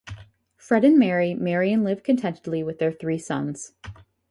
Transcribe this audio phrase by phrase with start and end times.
[0.57, 3.73] Fred and Mary marry and live contentedly with their three sons.